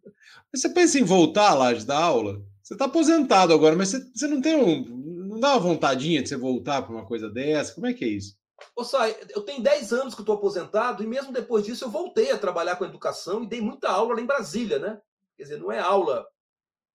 Você 0.54 0.70
pensa 0.70 1.00
em 1.00 1.04
voltar 1.04 1.54
lá 1.54 1.74
de 1.74 1.86
dar 1.86 2.00
aula? 2.00 2.42
Você 2.62 2.74
está 2.74 2.86
aposentado 2.86 3.54
agora, 3.54 3.76
mas 3.76 3.90
você, 3.90 4.00
você, 4.14 4.28
não 4.28 4.42
tem 4.42 4.56
um. 4.56 4.84
Não 5.28 5.40
dá 5.40 5.54
uma 5.54 5.60
vontadinha 5.60 6.22
de 6.22 6.30
você 6.30 6.36
voltar 6.36 6.82
para 6.82 6.94
uma 6.94 7.06
coisa 7.06 7.30
dessa? 7.30 7.74
Como 7.74 7.88
é 7.88 7.94
que 7.94 8.04
é 8.04 8.08
isso? 8.08 8.39
Ô, 8.76 8.84
Sai, 8.84 9.16
eu 9.30 9.42
tenho 9.42 9.62
10 9.62 9.94
anos 9.94 10.16
que 10.16 10.22
estou 10.22 10.36
aposentado 10.36 11.04
e 11.04 11.08
mesmo 11.08 11.32
depois 11.32 11.66
disso 11.66 11.86
eu 11.86 11.90
voltei 11.90 12.32
a 12.32 12.38
trabalhar 12.38 12.76
com 12.76 12.86
educação 12.86 13.44
e 13.44 13.48
dei 13.48 13.62
muita 13.62 13.90
aula 13.90 14.16
lá 14.16 14.22
em 14.22 14.26
Brasília, 14.26 14.80
né? 14.80 15.02
Quer 15.38 15.44
dizer, 15.44 15.60
não 15.60 15.72
é 15.72 15.80
aula 15.80 16.28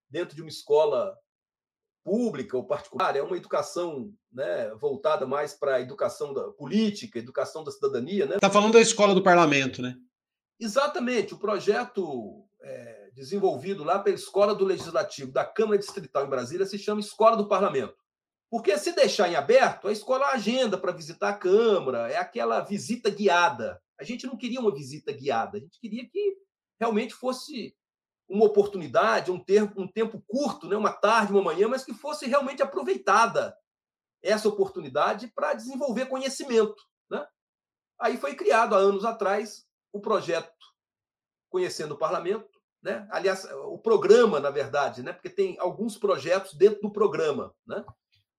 dentro 0.08 0.36
de 0.36 0.42
uma 0.42 0.48
escola 0.48 1.16
pública 2.04 2.56
ou 2.56 2.66
particular, 2.66 3.16
é 3.16 3.22
uma 3.22 3.36
educação 3.36 4.12
né, 4.30 4.74
voltada 4.74 5.26
mais 5.26 5.54
para 5.54 5.76
a 5.76 5.80
educação 5.80 6.34
da 6.34 6.48
política, 6.50 7.18
educação 7.18 7.64
da 7.64 7.70
cidadania. 7.70 8.24
Está 8.24 8.48
né? 8.48 8.52
falando 8.52 8.74
da 8.74 8.80
escola 8.80 9.14
do 9.14 9.22
parlamento, 9.22 9.80
né? 9.80 9.96
Exatamente. 10.60 11.32
O 11.32 11.38
projeto 11.38 12.44
é, 12.60 13.10
desenvolvido 13.14 13.82
lá 13.82 13.98
pela 13.98 14.16
Escola 14.16 14.54
do 14.54 14.64
Legislativo 14.64 15.32
da 15.32 15.44
Câmara 15.44 15.78
Distrital 15.78 16.26
em 16.26 16.30
Brasília 16.30 16.66
se 16.66 16.78
chama 16.78 17.00
Escola 17.00 17.36
do 17.36 17.48
Parlamento. 17.48 18.03
Porque 18.54 18.78
se 18.78 18.92
deixar 18.92 19.28
em 19.28 19.34
aberto, 19.34 19.88
a 19.88 19.92
escola 19.92 20.28
agenda 20.28 20.78
para 20.78 20.92
visitar 20.92 21.30
a 21.30 21.36
Câmara, 21.36 22.08
é 22.08 22.16
aquela 22.18 22.60
visita 22.60 23.10
guiada. 23.10 23.82
A 23.98 24.04
gente 24.04 24.28
não 24.28 24.36
queria 24.36 24.60
uma 24.60 24.72
visita 24.72 25.10
guiada, 25.10 25.58
a 25.58 25.60
gente 25.60 25.80
queria 25.80 26.08
que 26.08 26.36
realmente 26.78 27.14
fosse 27.14 27.76
uma 28.28 28.44
oportunidade, 28.44 29.32
um 29.32 29.42
tempo, 29.42 29.82
um 29.82 29.88
tempo 29.88 30.22
curto, 30.24 30.68
né? 30.68 30.76
uma 30.76 30.92
tarde, 30.92 31.32
uma 31.32 31.42
manhã, 31.42 31.66
mas 31.66 31.84
que 31.84 31.92
fosse 31.92 32.26
realmente 32.26 32.62
aproveitada 32.62 33.58
essa 34.22 34.48
oportunidade 34.48 35.26
para 35.34 35.54
desenvolver 35.54 36.06
conhecimento. 36.06 36.80
Né? 37.10 37.26
Aí 38.00 38.16
foi 38.16 38.36
criado 38.36 38.76
há 38.76 38.78
anos 38.78 39.04
atrás 39.04 39.66
o 39.92 40.00
projeto 40.00 40.54
Conhecendo 41.50 41.94
o 41.94 41.98
Parlamento, 41.98 42.60
né? 42.80 43.08
aliás, 43.10 43.44
o 43.64 43.78
programa, 43.78 44.38
na 44.38 44.50
verdade, 44.50 45.02
né? 45.02 45.12
porque 45.12 45.28
tem 45.28 45.58
alguns 45.58 45.98
projetos 45.98 46.54
dentro 46.54 46.82
do 46.82 46.92
programa. 46.92 47.52
Né? 47.66 47.84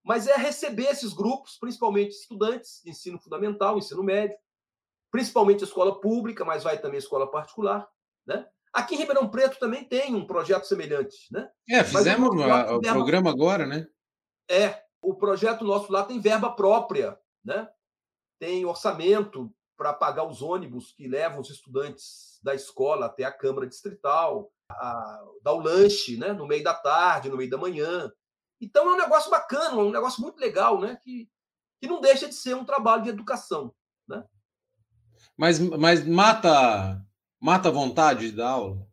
Mas 0.06 0.28
é 0.28 0.36
receber 0.36 0.86
esses 0.86 1.14
grupos, 1.14 1.58
principalmente 1.60 2.12
estudantes 2.12 2.80
de 2.84 2.92
ensino 2.92 3.20
fundamental, 3.20 3.78
ensino 3.78 4.04
médio, 4.04 4.38
principalmente 5.12 5.64
escola 5.64 6.00
pública, 6.00 6.46
mas 6.46 6.64
vai 6.64 6.78
também 6.78 7.00
escola 7.00 7.30
particular, 7.30 7.88
né? 8.26 8.48
Aqui 8.72 8.96
em 8.96 8.98
Ribeirão 9.00 9.28
Preto 9.28 9.58
também 9.58 9.84
tem 9.84 10.14
um 10.14 10.28
projeto 10.28 10.66
semelhante, 10.66 11.16
né? 11.32 11.50
É, 11.68 11.84
fizemos 11.84 12.30
o, 12.30 12.76
o 12.76 12.82
programa 12.82 13.32
agora, 13.32 13.66
né? 13.66 13.88
É, 14.50 14.84
o 15.02 15.16
projeto 15.16 15.64
nosso 15.64 15.92
lá 15.92 16.04
tem 16.04 16.20
verba 16.20 16.52
própria, 16.52 17.18
né? 17.44 17.68
Tem 18.38 18.64
orçamento 18.66 19.52
para 19.78 19.94
pagar 19.94 20.28
os 20.28 20.42
ônibus 20.42 20.92
que 20.92 21.08
levam 21.08 21.40
os 21.40 21.50
estudantes 21.50 22.40
da 22.44 22.54
escola 22.54 23.08
até 23.08 23.24
a 23.24 23.32
Câmara 23.32 23.66
Distrital, 23.66 24.52
a, 24.70 25.24
dar 25.42 25.54
o 25.54 25.62
lanche, 25.62 26.18
né? 26.18 26.32
No 26.34 26.46
meio 26.46 26.64
da 26.64 26.74
tarde, 26.74 27.30
no 27.30 27.38
meio 27.38 27.50
da 27.50 27.58
manhã. 27.58 28.12
Então 28.60 28.90
é 28.90 28.94
um 28.94 28.98
negócio 28.98 29.30
bacana, 29.30 29.76
um 29.78 29.92
negócio 29.92 30.22
muito 30.22 30.40
legal, 30.40 30.80
né? 30.80 30.98
Que, 31.04 31.30
que 31.80 31.88
não 31.88 32.02
deixa 32.02 32.28
de 32.28 32.36
ser 32.36 32.56
um 32.56 32.66
trabalho 32.66 33.04
de 33.04 33.10
educação, 33.10 33.74
né? 34.08 34.24
Mas, 35.38 35.60
mas 35.60 36.06
mata 36.06 37.06
Mata 37.46 37.70
a 37.70 37.72
vontade 37.72 38.32
de 38.32 38.38
dar 38.38 38.50
aula? 38.50 38.88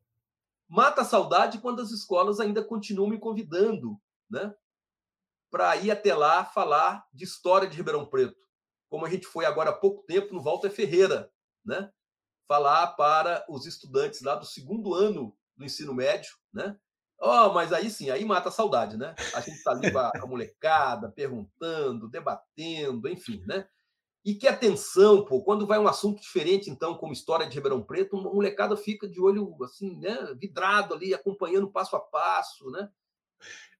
Mata 0.69 1.01
a 1.01 1.07
saudade 1.07 1.59
quando 1.59 1.81
as 1.81 1.91
escolas 1.91 2.39
ainda 2.39 2.63
continuam 2.63 3.09
me 3.09 3.19
convidando, 3.19 3.99
né? 4.29 4.55
Para 5.51 5.75
ir 5.77 5.91
até 5.91 6.15
lá 6.15 6.45
falar 6.45 7.07
de 7.15 7.25
história 7.25 7.67
de 7.67 7.75
Ribeirão 7.75 8.05
Preto. 8.05 8.37
Como 8.91 9.07
a 9.07 9.09
gente 9.09 9.27
foi 9.27 9.47
agora 9.47 9.71
há 9.71 9.73
pouco 9.73 10.03
tempo 10.03 10.35
no 10.35 10.43
Walter 10.43 10.69
Ferreira, 10.69 11.33
né? 11.65 11.91
Falar 12.47 12.89
para 12.89 13.43
os 13.49 13.65
estudantes 13.65 14.21
lá 14.21 14.35
do 14.35 14.45
segundo 14.45 14.93
ano 14.93 15.35
do 15.57 15.65
ensino 15.65 15.95
médio, 15.95 16.37
né? 16.53 16.79
Oh, 17.25 17.53
mas 17.53 17.73
aí 17.73 17.89
sim, 17.89 18.11
aí 18.11 18.25
mata 18.25 18.49
a 18.49 18.53
saudade, 18.53 18.97
né? 18.97 19.15
A 19.33 19.41
gente 19.41 19.57
está 19.57 19.71
ali 19.71 19.93
com 19.93 19.99
a 19.99 20.27
molecada, 20.27 21.09
perguntando, 21.09 22.09
debatendo, 22.09 23.09
enfim, 23.09 23.45
né? 23.47 23.65
E 24.25 24.35
que 24.35 24.49
atenção, 24.49 25.25
pô, 25.25 25.41
quando 25.41 25.65
vai 25.65 25.79
um 25.79 25.87
assunto 25.87 26.21
diferente, 26.21 26.69
então, 26.69 26.97
como 26.97 27.13
história 27.13 27.47
de 27.47 27.55
Ribeirão 27.55 27.81
Preto, 27.81 28.17
uma 28.17 28.33
molecada 28.35 28.77
fica 28.77 29.09
de 29.09 29.21
olho, 29.21 29.57
assim, 29.63 29.97
né, 30.01 30.35
vidrado 30.37 30.95
ali, 30.95 31.15
acompanhando 31.15 31.71
passo 31.71 31.95
a 31.95 32.01
passo, 32.01 32.69
né? 32.73 32.89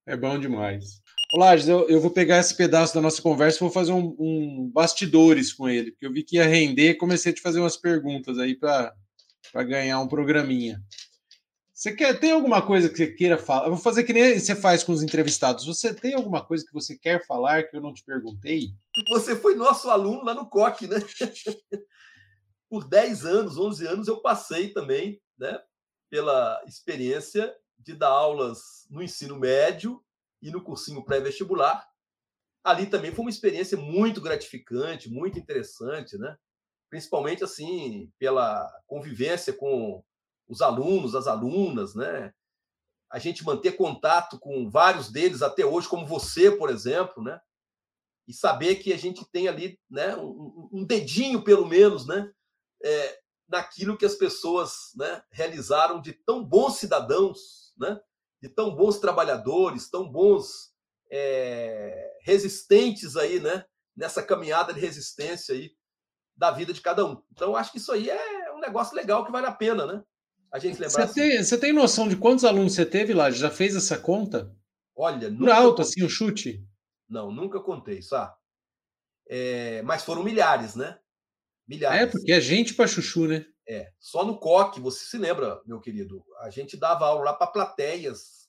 É 0.07 0.17
bom 0.17 0.39
demais. 0.39 1.03
Olá, 1.35 1.57
eu, 1.57 1.89
eu 1.89 2.01
vou 2.01 2.13
pegar 2.13 2.39
esse 2.39 2.57
pedaço 2.57 2.95
da 2.95 3.01
nossa 3.01 3.21
conversa 3.21 3.59
e 3.59 3.61
vou 3.61 3.71
fazer 3.71 3.91
um, 3.93 4.15
um, 4.21 4.71
bastidores 4.73 5.53
com 5.53 5.69
ele, 5.69 5.91
porque 5.91 6.07
eu 6.07 6.13
vi 6.13 6.23
que 6.23 6.37
ia 6.37 6.47
render 6.47 6.95
comecei 6.95 7.33
a 7.33 7.35
te 7.35 7.41
fazer 7.41 7.59
umas 7.59 7.77
perguntas 7.77 8.39
aí 8.39 8.55
para 8.55 8.95
ganhar 9.65 9.99
um 9.99 10.07
programinha. 10.07 10.81
Você 11.83 11.93
quer 11.97 12.21
tem 12.21 12.31
alguma 12.31 12.65
coisa 12.65 12.89
que 12.89 12.97
você 12.97 13.09
queira 13.09 13.37
falar? 13.37 13.65
Eu 13.67 13.71
vou 13.71 13.81
fazer 13.81 14.05
que 14.05 14.13
nem 14.13 14.39
você 14.39 14.55
faz 14.55 14.85
com 14.85 14.93
os 14.93 15.03
entrevistados. 15.03 15.67
Você 15.67 15.93
tem 15.93 16.15
alguma 16.15 16.41
coisa 16.41 16.65
que 16.65 16.73
você 16.73 16.97
quer 16.97 17.27
falar 17.27 17.65
que 17.65 17.77
eu 17.77 17.81
não 17.81 17.93
te 17.93 18.05
perguntei? 18.05 18.69
Você 19.09 19.35
foi 19.35 19.57
nosso 19.57 19.91
aluno 19.91 20.23
lá 20.23 20.33
no 20.33 20.49
COC, 20.49 20.87
né? 20.87 20.99
Por 22.71 22.89
10 22.89 23.27
anos, 23.27 23.59
11 23.59 23.85
anos 23.85 24.07
eu 24.07 24.23
passei 24.23 24.69
também, 24.69 25.21
né, 25.37 25.61
pela 26.09 26.63
experiência 26.69 27.53
de 27.77 27.95
dar 27.95 28.11
aulas 28.11 28.87
no 28.89 29.03
ensino 29.03 29.37
médio 29.37 30.01
e 30.41 30.53
no 30.53 30.63
cursinho 30.63 31.05
pré-vestibular. 31.05 31.85
Ali 32.63 32.87
também 32.87 33.11
foi 33.11 33.25
uma 33.25 33.31
experiência 33.31 33.77
muito 33.77 34.21
gratificante, 34.21 35.11
muito 35.11 35.37
interessante, 35.37 36.17
né? 36.17 36.37
Principalmente 36.89 37.43
assim, 37.43 38.09
pela 38.21 38.71
convivência 38.87 39.53
com 39.53 40.01
os 40.49 40.61
alunos, 40.61 41.15
as 41.15 41.27
alunas, 41.27 41.95
né? 41.95 42.33
A 43.11 43.19
gente 43.19 43.45
manter 43.45 43.73
contato 43.73 44.39
com 44.39 44.71
vários 44.71 45.11
deles 45.11 45.43
até 45.43 45.65
hoje, 45.65 45.89
como 45.89 46.07
você, 46.07 46.51
por 46.51 46.71
exemplo, 46.71 47.23
né? 47.23 47.41
E 48.27 48.33
saber 48.33 48.77
que 48.77 48.93
a 48.93 48.97
gente 48.97 49.25
tem 49.31 49.49
ali, 49.49 49.79
né, 49.91 50.17
um, 50.17 50.69
um 50.73 50.85
dedinho 50.85 51.43
pelo 51.43 51.67
menos, 51.67 52.07
né, 52.07 52.33
é, 52.83 53.19
naquilo 53.49 53.99
que 53.99 54.07
as 54.07 54.15
pessoas, 54.15 54.93
né, 54.95 55.23
realizaram 55.31 56.01
de 56.01 56.13
tão 56.13 56.45
bons 56.45 56.77
cidadãos, 56.77 57.75
né? 57.77 58.01
De 58.41 58.49
tão 58.49 58.75
bons 58.75 58.99
trabalhadores, 58.99 59.91
tão 59.91 60.11
bons 60.11 60.73
é, 61.11 62.19
resistentes 62.23 63.17
aí, 63.17 63.39
né? 63.39 63.65
Nessa 63.95 64.23
caminhada 64.23 64.73
de 64.73 64.81
resistência 64.81 65.55
aí 65.55 65.77
da 66.35 66.51
vida 66.51 66.73
de 66.73 66.81
cada 66.81 67.05
um. 67.05 67.23
Então, 67.31 67.55
acho 67.55 67.71
que 67.71 67.79
isso 67.79 67.93
aí 67.93 68.09
é 68.09 68.53
um 68.53 68.59
negócio 68.59 68.97
legal 68.97 69.25
que 69.25 69.31
vale 69.31 69.47
a 69.47 69.53
pena, 69.53 69.87
né? 69.87 70.03
A 70.53 70.59
gente 70.59 70.75
lembrar. 70.75 70.91
Você, 70.91 71.03
assim, 71.03 71.21
tem, 71.21 71.43
você 71.43 71.59
tem 71.59 71.73
noção 71.73 72.07
de 72.07 72.17
quantos 72.17 72.45
alunos 72.45 72.75
você 72.75 72.85
teve 72.85 73.15
lá? 73.15 73.31
Já 73.31 73.51
fez 73.51 73.75
essa 73.75 73.99
conta? 73.99 74.55
Olha, 74.95 75.35
Por 75.35 75.49
alto, 75.49 75.77
contei. 75.77 75.85
assim, 75.85 76.03
o 76.03 76.07
um 76.07 76.09
chute? 76.11 76.65
Não, 77.09 77.33
nunca 77.33 77.59
contei, 77.59 78.03
sabe? 78.03 78.35
É, 79.29 79.81
mas 79.83 80.05
foram 80.05 80.23
milhares, 80.23 80.75
né? 80.75 80.99
Milhares. 81.67 82.03
É, 82.03 82.07
porque 82.07 82.33
é 82.33 82.41
gente 82.41 82.75
para 82.75 82.87
chuchu, 82.87 83.27
né? 83.27 83.47
É. 83.67 83.91
Só 83.99 84.25
no 84.25 84.39
COC, 84.39 84.81
você 84.81 85.05
se 85.05 85.17
lembra, 85.17 85.63
meu 85.65 85.81
querido? 85.81 86.23
A 86.41 86.51
gente 86.51 86.77
dava 86.77 87.07
aula 87.07 87.25
lá 87.25 87.33
para 87.33 87.47
plateias 87.47 88.49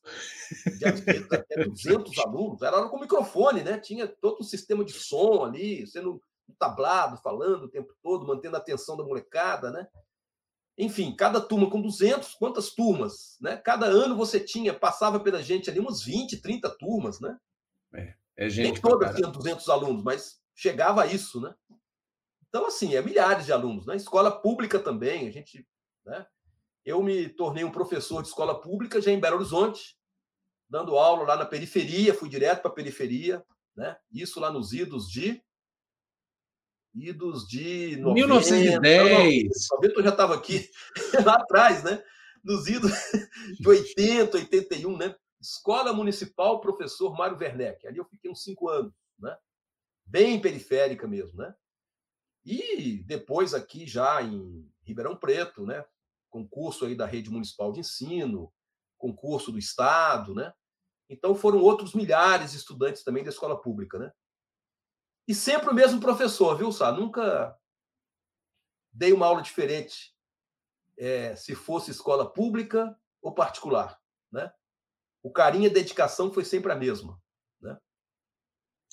de 0.78 0.86
até 0.86 1.64
200 1.64 2.18
alunos. 2.20 2.62
Era 2.62 2.78
aula 2.78 2.90
com 2.90 3.00
microfone, 3.00 3.64
né? 3.64 3.80
Tinha 3.80 4.08
todo 4.08 4.42
um 4.42 4.44
sistema 4.44 4.84
de 4.84 4.92
som 4.92 5.46
ali, 5.46 5.88
sendo 5.88 6.22
tablado, 6.60 7.18
falando 7.18 7.64
o 7.64 7.70
tempo 7.70 7.94
todo, 8.02 8.28
mantendo 8.28 8.58
a 8.58 8.60
atenção 8.60 8.98
da 8.98 9.04
molecada, 9.04 9.72
né? 9.72 9.88
Enfim, 10.78 11.16
cada 11.16 11.40
turma 11.40 11.70
com 11.70 11.82
200, 11.82 12.34
quantas 12.36 12.72
turmas, 12.72 13.38
né? 13.40 13.58
Cada 13.58 13.86
ano 13.86 14.16
você 14.16 14.40
tinha, 14.40 14.74
passava 14.74 15.20
pela 15.20 15.42
gente 15.42 15.70
ali 15.70 15.80
uns 15.80 16.04
20, 16.04 16.42
30 16.42 16.70
turmas, 16.78 17.20
né? 17.20 17.38
É, 17.94 18.16
é 18.38 18.50
gente. 18.50 18.72
Nem 18.72 18.82
todas 18.82 19.16
tinham 19.16 19.32
200 19.32 19.70
alunos, 19.70 20.04
mas 20.04 20.42
chegava 20.56 21.04
a 21.04 21.06
isso, 21.06 21.40
né? 21.40 21.54
Então, 22.50 22.66
assim, 22.66 22.96
é 22.96 23.02
milhares 23.02 23.46
de 23.46 23.52
alunos, 23.52 23.86
né? 23.86 23.96
Escola 23.96 24.32
pública 24.32 24.80
também, 24.80 25.28
a 25.28 25.32
gente, 25.32 25.68
né? 26.06 26.26
Eu 26.84 27.02
me 27.02 27.30
tornei 27.30 27.64
um 27.64 27.72
professor 27.72 28.22
de 28.22 28.28
escola 28.28 28.60
pública 28.60 29.00
já 29.00 29.12
em 29.12 29.20
Belo 29.20 29.38
Horizonte, 29.38 29.96
dando 30.68 30.98
aula 30.98 31.24
lá 31.24 31.36
na 31.38 31.46
periferia, 31.46 32.14
fui 32.14 32.28
direto 32.28 32.62
para 32.62 32.72
a 32.72 32.74
periferia, 32.74 33.44
né? 33.76 33.96
Isso 34.12 34.40
lá 34.40 34.52
nos 34.52 34.74
idos 34.74 35.08
de 35.08 35.42
idos 36.94 37.48
de 37.48 37.98
90, 37.98 38.14
1910. 38.14 39.68
90 39.72 40.00
eu 40.00 40.04
já 40.04 40.10
estava 40.10 40.36
aqui 40.36 40.70
lá 41.26 41.36
atrás, 41.36 41.84
né? 41.84 42.04
Nos 42.44 42.68
idos 42.68 42.92
de 43.60 43.68
80, 43.68 44.38
81, 44.38 44.98
né? 44.98 45.16
Escola 45.42 45.92
Municipal 45.92 46.62
Professor 46.62 47.14
Mário 47.18 47.38
Werneck. 47.38 47.86
Ali 47.88 47.98
eu 47.98 48.06
fiquei 48.06 48.30
uns 48.30 48.44
cinco 48.44 48.70
anos, 48.70 48.94
né? 49.20 49.36
Bem 50.06 50.40
periférica 50.40 51.08
mesmo, 51.08 51.38
né? 51.38 51.54
E 52.46 53.04
depois 53.06 53.54
aqui 53.54 53.88
já 53.88 54.22
em 54.22 54.70
Ribeirão 54.84 55.16
Preto, 55.16 55.66
né? 55.66 55.84
Concurso 56.30 56.86
aí 56.86 56.96
da 56.96 57.06
Rede 57.06 57.30
Municipal 57.30 57.72
de 57.72 57.80
Ensino, 57.80 58.52
concurso 58.98 59.52
do 59.52 59.60
Estado, 59.60 60.34
né? 60.34 60.54
Então 61.10 61.36
foram 61.36 61.60
outros 61.60 61.94
milhares 61.94 62.52
de 62.52 62.58
estudantes 62.58 63.04
também 63.04 63.24
da 63.24 63.30
escola 63.30 63.60
pública, 63.60 64.00
né? 64.00 64.12
E 65.28 65.34
sempre 65.34 65.70
o 65.70 65.74
mesmo 65.74 66.00
professor, 66.00 66.58
viu, 66.58 66.72
Sá? 66.72 66.92
Nunca 66.92 67.58
dei 68.92 69.12
uma 69.12 69.26
aula 69.26 69.42
diferente, 69.42 70.14
é, 70.98 71.36
se 71.36 71.56
fosse 71.56 71.92
escola 71.92 72.32
pública 72.32 72.96
ou 73.22 73.34
particular, 73.34 74.00
né? 74.32 74.52
O 75.24 75.32
carinho 75.32 75.64
e 75.64 75.70
a 75.70 75.74
dedicação 75.74 76.32
foi 76.32 76.46
sempre 76.46 76.72
a 76.72 76.76
mesma, 76.76 77.20
né? 77.62 77.78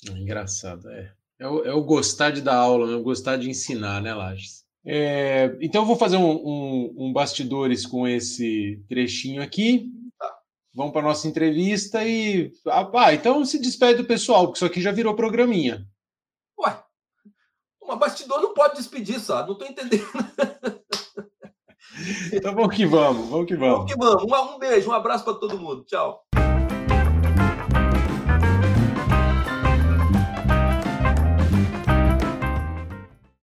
É 0.09 0.11
engraçado, 0.11 0.89
é. 0.89 1.13
É 1.37 1.47
o, 1.47 1.63
é 1.63 1.73
o, 1.73 1.83
gostar 1.83 2.31
de 2.31 2.41
dar 2.41 2.55
aula, 2.55 2.87
né? 2.87 2.95
o 2.95 3.03
gostar 3.03 3.35
de 3.35 3.49
ensinar, 3.49 3.99
né, 4.01 4.13
Lages? 4.13 4.63
É, 4.85 5.57
então 5.59 5.81
eu 5.81 5.87
vou 5.87 5.95
fazer 5.95 6.17
um, 6.17 6.31
um, 6.31 6.95
um, 6.97 7.13
bastidores 7.13 7.85
com 7.85 8.07
esse 8.07 8.83
trechinho 8.87 9.41
aqui. 9.41 9.91
Tá. 10.17 10.37
Vamos 10.73 10.93
para 10.93 11.01
nossa 11.01 11.27
entrevista 11.27 12.03
e. 12.05 12.51
Ah, 12.67 12.89
ah, 12.93 13.13
então 13.13 13.43
se 13.43 13.59
despede 13.59 14.01
do 14.01 14.07
pessoal, 14.07 14.45
porque 14.45 14.57
isso 14.57 14.65
aqui 14.65 14.81
já 14.81 14.91
virou 14.91 15.15
programinha. 15.15 15.87
Uma 17.91 17.97
bastidor 17.97 18.39
não 18.41 18.53
pode 18.53 18.77
despedir, 18.77 19.19
sabe? 19.19 19.49
Não 19.49 19.53
estou 19.53 19.67
entendendo. 19.67 20.07
então 22.31 22.55
vamos 22.55 22.73
que 22.73 22.85
vamos, 22.85 23.27
vamos 23.27 23.45
que 23.45 23.55
vamos. 23.57 23.79
Vamos 23.79 23.91
que 23.91 23.99
vamos. 23.99 24.23
Um, 24.23 24.55
um 24.55 24.59
beijo, 24.59 24.89
um 24.89 24.93
abraço 24.93 25.25
para 25.25 25.33
todo 25.33 25.59
mundo. 25.59 25.83
Tchau. 25.83 26.23